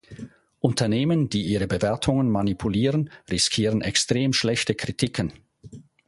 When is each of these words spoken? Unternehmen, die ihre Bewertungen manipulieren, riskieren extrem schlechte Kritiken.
Unternehmen, 0.61 1.29
die 1.29 1.43
ihre 1.43 1.67
Bewertungen 1.67 2.27
manipulieren, 2.27 3.11
riskieren 3.29 3.81
extrem 3.81 4.33
schlechte 4.33 4.73
Kritiken. 4.73 5.31